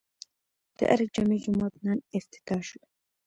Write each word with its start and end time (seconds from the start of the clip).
د 0.77 0.79
ارګ 0.93 1.07
جامع 1.15 1.37
جومات 1.43 1.73
نن 1.83 1.97
افتتاح 2.17 2.61
شو 2.67 2.79